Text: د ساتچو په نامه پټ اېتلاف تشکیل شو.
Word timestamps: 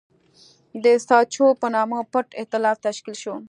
د 0.83 0.85
ساتچو 1.05 1.45
په 1.61 1.67
نامه 1.75 1.99
پټ 2.11 2.27
اېتلاف 2.39 2.77
تشکیل 2.87 3.15
شو. 3.23 3.35